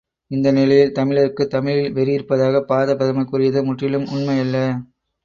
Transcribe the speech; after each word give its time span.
இந்த 0.31 0.51
நிலையில் 0.51 0.93
தமிழருக்குத் 0.93 1.51
தமிழில் 1.51 1.91
வெறி 1.91 2.11
இருப்பதாகப் 2.11 2.67
பாரதப் 2.67 2.97
பிரதமர் 2.97 3.29
கூறியது 3.29 3.63
முற்றிலும் 3.63 4.07
உண்மை 4.07 4.39
அல்ல. 4.39 4.57